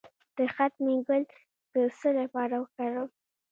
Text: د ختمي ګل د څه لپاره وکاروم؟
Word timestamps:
د 0.37 0.37
ختمي 0.55 0.95
ګل 1.07 1.23
د 1.73 1.75
څه 1.99 2.09
لپاره 2.19 2.55
وکاروم؟ 2.61 3.09